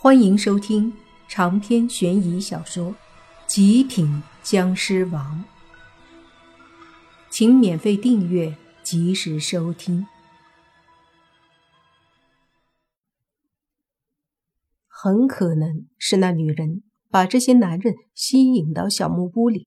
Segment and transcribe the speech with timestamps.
[0.00, 0.96] 欢迎收听
[1.26, 2.92] 长篇悬疑小说
[3.48, 5.44] 《极品僵尸王》，
[7.28, 10.06] 请免费订阅，及时收听。
[14.86, 19.66] 很可能是那女人把这些男人吸引到小木屋里，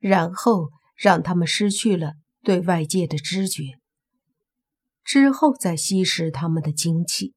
[0.00, 3.78] 然后让他们失去了对外界的知觉，
[5.04, 7.36] 之后再吸食他们的精气。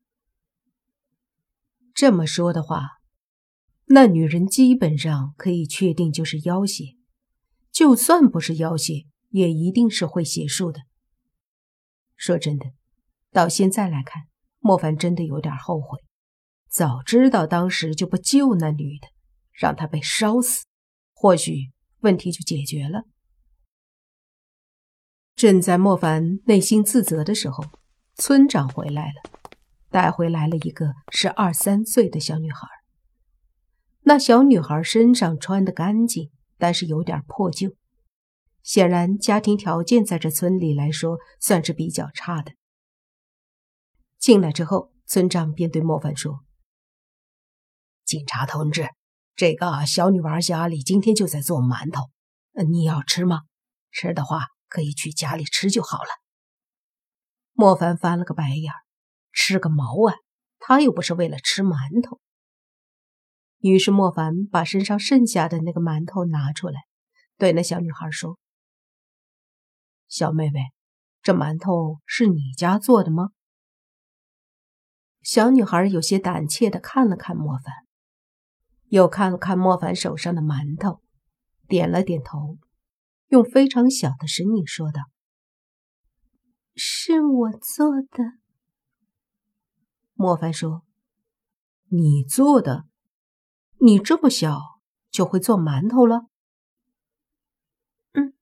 [1.93, 2.87] 这么说的话，
[3.85, 6.95] 那女人基本上可以确定就是妖邪，
[7.71, 10.81] 就算不是妖邪，也一定是会邪术的。
[12.15, 12.67] 说真的，
[13.31, 14.23] 到现在来看，
[14.59, 15.99] 莫凡真的有点后悔，
[16.69, 19.07] 早知道当时就不救那女的，
[19.51, 20.65] 让她被烧死，
[21.13, 23.03] 或许问题就解决了。
[25.35, 27.63] 正在莫凡内心自责的时候，
[28.15, 29.40] 村长回来了。
[29.91, 32.67] 带回来了一个十二三岁的小女孩。
[34.03, 37.75] 那小女孩身上穿的干净，但是有点破旧，
[38.63, 42.53] 显然家庭条件在这村里来说算是比较差的。
[44.17, 46.39] 进来之后，村长便对莫凡说
[48.05, 48.89] ：“警察同志，
[49.35, 52.09] 这个小女娃家里今天就在做馒头，
[52.65, 53.41] 你要吃吗？
[53.91, 56.09] 吃的话可以去家里吃就好了。”
[57.53, 58.79] 莫凡翻了个白眼儿。
[59.31, 60.15] 吃个毛啊！
[60.59, 62.19] 他又不是为了吃馒头。
[63.57, 66.81] 于是莫凡把身上剩下的那个馒头拿出来，
[67.37, 68.39] 对那小女孩说
[70.07, 70.59] ：“小妹妹，
[71.21, 73.29] 这馒头是你家做的吗？”
[75.21, 77.73] 小女孩有些胆怯的看了看莫凡，
[78.87, 81.01] 又看了看莫凡手上的馒头，
[81.67, 82.57] 点了点头，
[83.27, 85.01] 用非常小的声音说道
[86.75, 88.40] ：“是我做的。”
[90.21, 90.83] 莫凡说
[91.89, 92.85] ：“你做的？
[93.79, 94.59] 你这么小
[95.09, 96.27] 就会做馒头了
[98.13, 98.35] ？”“嗯，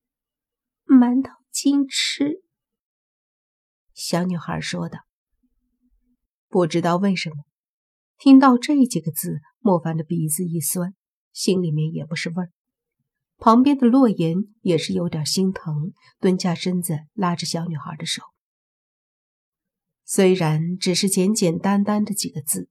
[0.86, 2.44] 馒头精吃。”
[3.96, 5.00] 小女孩说道。
[6.50, 7.46] 不知道为什么，
[8.18, 10.94] 听到这几个字，莫凡的鼻子一酸，
[11.31, 12.52] 心里面也不是味儿。
[13.38, 18.22] 旁边的洛言也是有点心疼，蹲下身子拉着小女孩的手。
[20.12, 22.68] 虽然只是简简单单的几个字，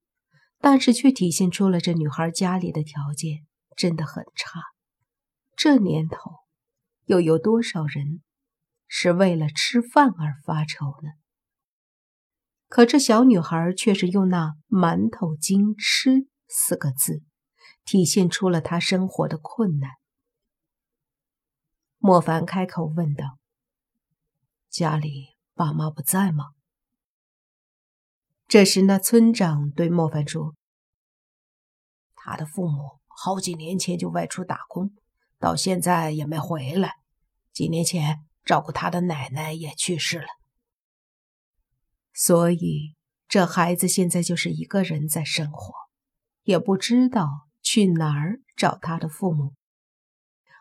[0.59, 4.61] 但是却体现出了这女孩家里的条件真的很差。
[5.55, 6.33] 这年头，
[7.05, 8.25] 又有多少人
[8.89, 11.11] 是为了吃饭而发愁呢？
[12.67, 17.23] 可这小女孩却是用那“馒头精吃”四个字，
[17.85, 19.93] 体现出了她生活的困难。
[21.99, 23.39] 莫凡开口问道
[24.69, 26.47] ：“家里爸妈不在吗？”
[28.49, 30.55] 这时，那村长对莫凡说
[32.17, 34.91] ：“他的父母好几年前就外出打工，
[35.39, 36.95] 到现在也没回来。
[37.53, 40.29] 几年前，照顾他的奶奶也去世了，
[42.15, 42.95] 所以
[43.29, 45.75] 这孩子现在就是一个人在生活，
[46.45, 49.53] 也不知道去哪儿找他的父母。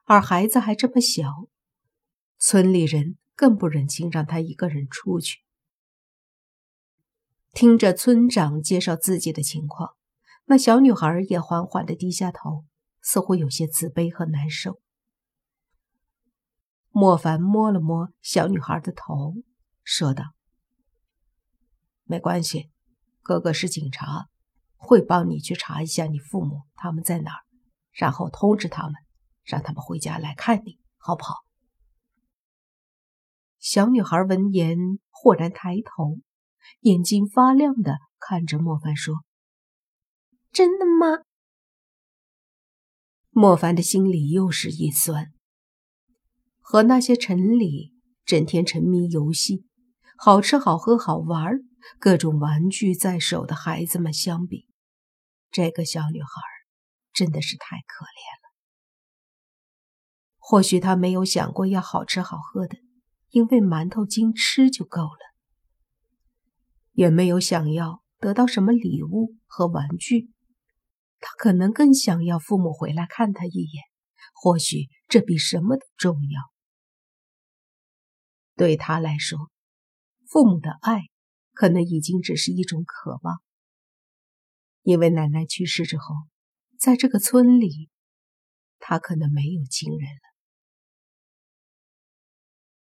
[0.03, 1.47] 而孩子还这么小，
[2.37, 5.39] 村里人更不忍心让他一个人出去。”
[7.53, 9.95] 听着村长介绍自己的情况，
[10.45, 12.65] 那小女孩也缓缓的低下头，
[13.01, 14.79] 似乎有些自卑和难受。
[16.91, 19.35] 莫凡摸了摸小女孩的头，
[19.83, 20.33] 说道
[22.05, 22.69] ：“没关系，
[23.21, 24.29] 哥哥是警察，
[24.75, 27.43] 会帮你去查一下你父母他们在哪儿，
[27.91, 28.93] 然后通知他们，
[29.43, 31.35] 让他们回家来看你，好不好？”
[33.59, 34.77] 小女孩闻言，
[35.09, 36.19] 豁然抬头。
[36.81, 39.23] 眼睛发亮的看着莫凡说
[40.51, 41.23] ：“真的吗？”
[43.31, 45.31] 莫凡的心里又是一酸。
[46.59, 47.93] 和那些城里
[48.25, 49.65] 整天沉迷游戏、
[50.17, 51.59] 好吃好喝好玩、
[51.97, 54.67] 各种玩具在手的孩子们相比，
[55.49, 56.29] 这个小女孩
[57.13, 58.47] 真的是太可怜了。
[60.39, 62.77] 或许她没有想过要好吃好喝的，
[63.29, 65.36] 因为馒头精吃就够了。
[66.97, 70.31] 也没有想要得到什么礼物和玩具，
[71.19, 73.83] 他可能更想要父母回来看他一眼，
[74.33, 76.41] 或许这比什么都重要。
[78.55, 79.51] 对他来说，
[80.25, 81.03] 父母的爱
[81.53, 83.43] 可能已经只是一种渴望。
[84.81, 86.15] 因为奶奶去世之后，
[86.79, 87.91] 在这个村里，
[88.79, 90.21] 他可能没有亲人了。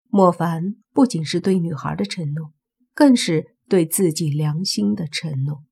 [0.08, 2.52] 莫凡不仅是对女孩的承诺，
[2.94, 3.51] 更是。
[3.72, 5.64] 对自己良心的承诺，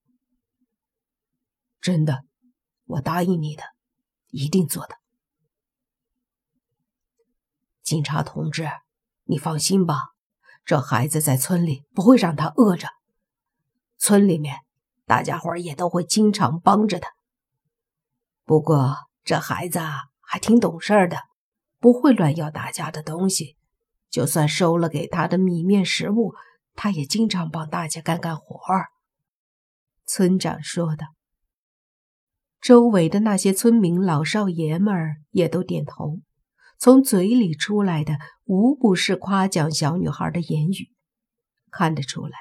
[1.82, 2.25] 真的，
[2.87, 3.62] 我答应你的，
[4.31, 4.94] 一定做的。
[7.82, 8.67] 警察同志，
[9.25, 10.12] 你放心吧，
[10.64, 12.88] 这孩子在村里不会让他饿着。
[13.99, 14.61] 村里面
[15.05, 17.11] 大家伙也都会经常帮着他。
[18.47, 19.79] 不过这孩子
[20.20, 21.19] 还挺懂事的，
[21.79, 23.58] 不会乱要大家的东西。
[24.08, 26.35] 就算收了给他的米面食物，
[26.82, 28.87] 他也经常帮大家干干活儿。
[30.06, 31.09] 村长说的。
[32.59, 36.21] 周围的那些村民老少爷们儿也都点头。
[36.79, 38.17] 从嘴里出来的
[38.47, 40.91] 无不是夸奖小女孩的言语，
[41.71, 42.38] 看得出来，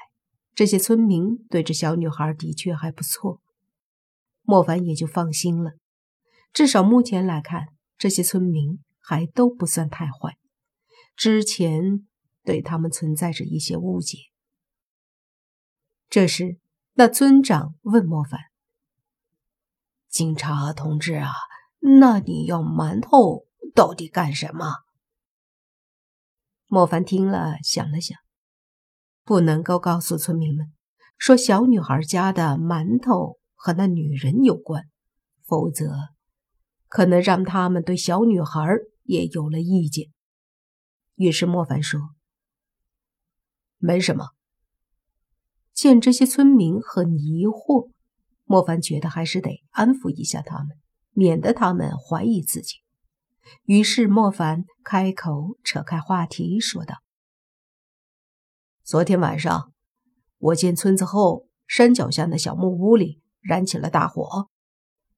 [0.54, 3.42] 这些村民对这小女孩的确还不错。
[4.40, 5.72] 莫凡也就放心了，
[6.54, 7.66] 至少目前来看，
[7.98, 10.38] 这些村民还都不算太坏。
[11.14, 12.08] 之前
[12.42, 14.29] 对他们存在着一些误解。
[16.10, 16.58] 这时，
[16.94, 18.40] 那村长问莫凡
[20.10, 21.30] ：“警察同志啊，
[21.78, 24.74] 那你要馒头？”到底干什么？
[26.66, 28.18] 莫凡听了，想了想，
[29.22, 30.72] 不能够告诉村民们
[31.16, 34.90] 说小女孩家的馒头和那女人有关，
[35.46, 35.94] 否则
[36.88, 38.66] 可能让他们对小女孩
[39.04, 40.10] 也有了意见。
[41.14, 42.00] 于是莫凡说
[43.78, 44.30] ：“没什么。”
[45.80, 47.88] 见这些村民很疑惑，
[48.44, 50.76] 莫凡觉得还是得安抚一下他们，
[51.12, 52.80] 免得他们怀疑自己。
[53.64, 56.96] 于是莫凡开口扯开话题，说道
[58.84, 59.72] ：“昨天晚上，
[60.36, 64.50] 我见村子后山脚下的小木屋里燃起了大火。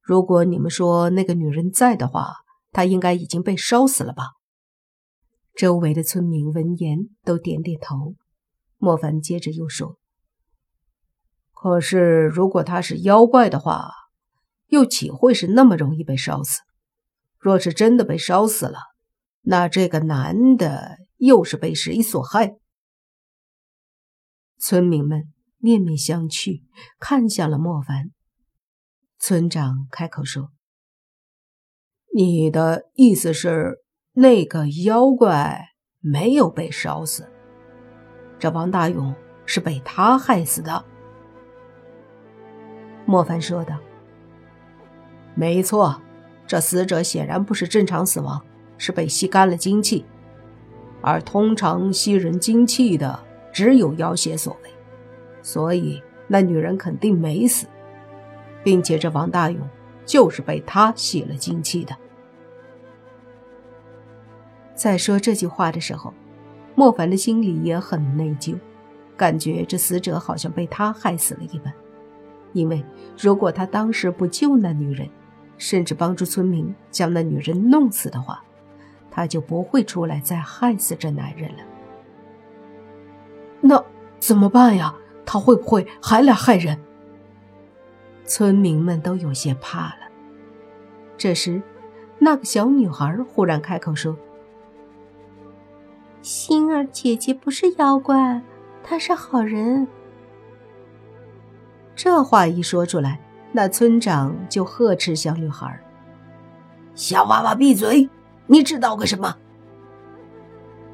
[0.01, 2.37] 如果你们说那个女人在的话，
[2.71, 4.27] 她应该已经被烧死了吧？”
[5.59, 8.15] 周围的村民闻言都点点头。
[8.79, 9.99] 莫凡接着又说
[11.63, 13.93] ：“可是，如果他是妖怪的话，
[14.67, 16.61] 又岂会是那么容易被烧死？”
[17.39, 18.81] 若是真的被烧死了，
[19.43, 22.57] 那这个男的又是被谁所害？
[24.59, 26.63] 村民们面面相觑，
[26.99, 28.11] 看向了莫凡。
[29.21, 30.51] 村长开口说
[32.13, 33.85] ：“你的意思是，
[34.15, 35.69] 那个妖怪
[36.01, 37.31] 没有被烧死，
[38.41, 39.15] 这王大勇
[39.47, 40.87] 是被他害死的？”
[43.05, 43.77] 莫凡说道
[45.35, 46.01] ：“没错。”
[46.45, 48.39] 这死者显然不是正常死亡，
[48.77, 50.05] 是被吸干了精气，
[51.01, 53.19] 而通常吸人精气的
[53.51, 54.71] 只有妖邪所为，
[55.41, 57.67] 所以那女人肯定没死，
[58.63, 59.67] 并且这王大勇
[60.05, 61.97] 就是被他吸了精气的。
[64.75, 66.13] 在说这句话的时候，
[66.75, 68.59] 莫凡的心里也很内疚，
[69.17, 71.73] 感觉这死者好像被他害死了一般，
[72.53, 72.85] 因为
[73.19, 75.09] 如果他当时不救那女人。
[75.59, 78.43] 甚至帮助村民将那女人弄死的话，
[79.13, 81.59] 他就不会出来再害死这男人了。
[83.61, 83.85] 那
[84.19, 84.93] 怎么办呀？
[85.25, 86.77] 他会不会还来害人？
[88.25, 90.09] 村民们都有些怕了。
[91.17, 91.63] 这时，
[92.19, 94.17] 那个小女孩忽然开口说
[96.23, 98.43] ：“星儿姐姐不是妖怪，
[98.83, 99.87] 她是好人。”
[102.03, 103.17] 这话一说出来。
[103.53, 105.79] 那村长就呵斥小女孩
[106.97, 108.11] ：“小娃娃，闭嘴！
[108.49, 109.37] 你知道个什么？”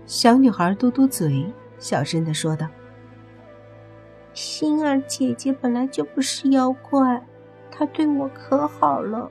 [0.05, 2.67] 小女孩嘟嘟嘴，小声的说道
[4.35, 7.27] ：“星儿姐姐本来就不是妖怪，
[7.71, 9.31] 她对我可好了。”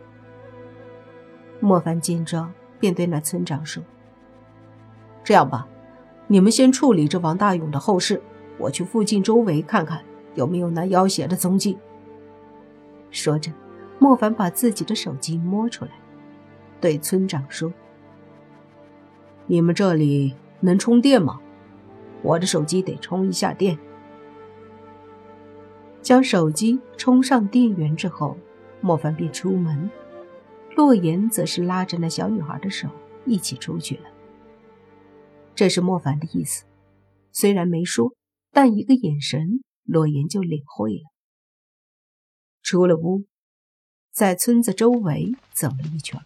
[1.62, 3.84] 莫凡见状，便对那村长说
[5.24, 5.68] ：“这样吧，
[6.26, 8.20] 你们先处理这王大勇的后事，
[8.58, 10.02] 我去附近周围看看
[10.38, 11.78] 有没有那妖邪的踪迹。”
[13.12, 13.52] 说着，
[14.00, 15.92] 莫凡把自己的手机摸出来，
[16.80, 17.74] 对村长说
[19.48, 21.42] ：“你们这里能充电吗？
[22.22, 23.78] 我的手机得充一下电。”
[26.02, 28.38] 将手机充上电源之后，
[28.80, 29.90] 莫凡便出门，
[30.76, 32.88] 洛言则是拉着那小女孩的手
[33.26, 34.04] 一起出去了。
[35.56, 36.64] 这是莫凡的意思，
[37.32, 38.14] 虽然没说，
[38.54, 41.04] 但一个眼神，洛言就领会了。
[42.62, 43.26] 出了屋，
[44.12, 46.22] 在村子周围走了一圈，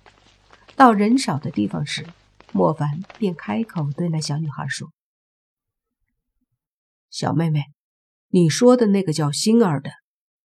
[0.75, 2.08] 到人少的地方时，
[2.51, 4.91] 莫凡便开口对那小女孩说
[7.12, 7.65] ：“小妹妹，
[8.30, 9.91] 你说的那个叫星儿的，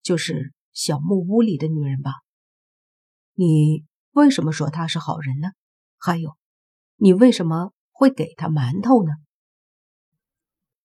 [0.03, 2.11] 就是小木屋里的女人吧？
[3.33, 5.49] 你为什么说她是好人呢？
[5.97, 6.37] 还有，
[6.97, 9.13] 你为什么会给她馒头呢？”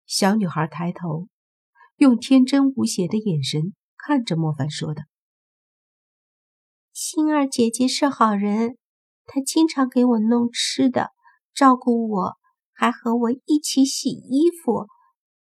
[0.06, 1.28] 小女孩抬头，
[1.98, 3.74] 用天真无邪的眼神。
[3.96, 5.02] 看着莫凡说的
[6.94, 8.78] ：“星儿姐姐是好人，
[9.26, 11.10] 她经常给我弄吃的，
[11.52, 12.36] 照顾我，
[12.72, 14.86] 还和我一起洗衣服。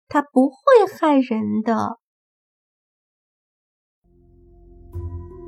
[0.07, 0.55] 她不会
[0.91, 1.99] 害人的。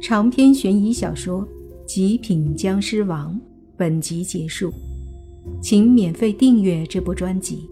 [0.02, 1.42] 长篇悬疑小说
[1.86, 3.36] 《极品僵尸王》
[3.76, 4.72] 本集结束，
[5.62, 7.70] 请免费订阅这部专辑，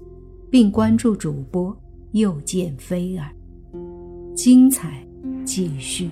[0.51, 1.73] 并关注主播
[2.17, 3.29] 又见菲儿，
[4.35, 5.05] 精彩
[5.45, 6.09] 继续。